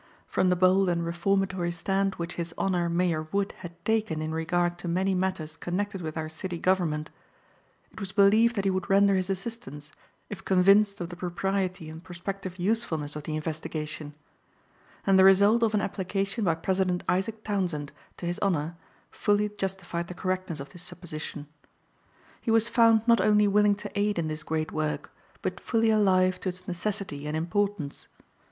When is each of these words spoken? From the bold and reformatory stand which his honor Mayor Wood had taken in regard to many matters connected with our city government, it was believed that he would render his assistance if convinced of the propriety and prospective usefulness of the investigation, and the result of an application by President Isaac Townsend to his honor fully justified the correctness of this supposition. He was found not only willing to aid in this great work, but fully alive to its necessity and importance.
From 0.25 0.49
the 0.49 0.55
bold 0.55 0.89
and 0.89 1.05
reformatory 1.05 1.71
stand 1.71 2.15
which 2.15 2.33
his 2.33 2.55
honor 2.57 2.89
Mayor 2.89 3.27
Wood 3.31 3.51
had 3.59 3.85
taken 3.85 4.19
in 4.19 4.31
regard 4.33 4.79
to 4.79 4.87
many 4.87 5.13
matters 5.13 5.55
connected 5.55 6.01
with 6.01 6.17
our 6.17 6.27
city 6.27 6.57
government, 6.57 7.11
it 7.91 7.99
was 7.99 8.11
believed 8.11 8.55
that 8.55 8.65
he 8.65 8.71
would 8.71 8.89
render 8.89 9.13
his 9.15 9.29
assistance 9.29 9.91
if 10.27 10.43
convinced 10.43 11.01
of 11.01 11.09
the 11.09 11.15
propriety 11.15 11.87
and 11.87 12.03
prospective 12.03 12.57
usefulness 12.57 13.15
of 13.15 13.21
the 13.25 13.35
investigation, 13.35 14.15
and 15.05 15.19
the 15.19 15.23
result 15.23 15.61
of 15.61 15.75
an 15.75 15.81
application 15.81 16.43
by 16.45 16.55
President 16.55 17.03
Isaac 17.07 17.43
Townsend 17.43 17.91
to 18.17 18.25
his 18.25 18.39
honor 18.39 18.77
fully 19.11 19.49
justified 19.49 20.07
the 20.07 20.15
correctness 20.15 20.59
of 20.59 20.69
this 20.69 20.81
supposition. 20.81 21.45
He 22.41 22.49
was 22.49 22.67
found 22.67 23.07
not 23.07 23.21
only 23.21 23.47
willing 23.47 23.75
to 23.75 23.91
aid 23.95 24.17
in 24.17 24.29
this 24.29 24.41
great 24.41 24.71
work, 24.71 25.11
but 25.43 25.59
fully 25.59 25.91
alive 25.91 26.39
to 26.39 26.49
its 26.49 26.67
necessity 26.67 27.27
and 27.27 27.37
importance. 27.37 28.07